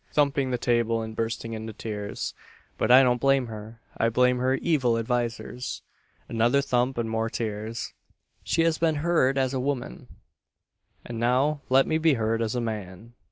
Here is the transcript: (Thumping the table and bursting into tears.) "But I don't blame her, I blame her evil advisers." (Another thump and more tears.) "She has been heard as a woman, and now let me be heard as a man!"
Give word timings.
(Thumping 0.13 0.49
the 0.49 0.57
table 0.57 1.03
and 1.03 1.15
bursting 1.15 1.53
into 1.53 1.73
tears.) 1.73 2.33
"But 2.75 2.89
I 2.89 3.03
don't 3.03 3.21
blame 3.21 3.45
her, 3.45 3.81
I 3.95 4.09
blame 4.09 4.39
her 4.39 4.55
evil 4.55 4.97
advisers." 4.97 5.83
(Another 6.27 6.59
thump 6.59 6.97
and 6.97 7.07
more 7.07 7.29
tears.) 7.29 7.93
"She 8.43 8.63
has 8.63 8.79
been 8.79 8.95
heard 9.05 9.37
as 9.37 9.53
a 9.53 9.59
woman, 9.59 10.07
and 11.05 11.19
now 11.19 11.61
let 11.69 11.85
me 11.85 11.99
be 11.99 12.15
heard 12.15 12.41
as 12.41 12.55
a 12.55 12.59
man!" 12.61 13.13